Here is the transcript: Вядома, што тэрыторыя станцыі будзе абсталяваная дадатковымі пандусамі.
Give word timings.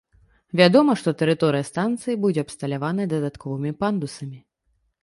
Вядома, 0.61 0.95
што 1.01 1.13
тэрыторыя 1.19 1.67
станцыі 1.71 2.17
будзе 2.25 2.41
абсталяваная 2.47 3.07
дадатковымі 3.13 3.71
пандусамі. 3.85 4.39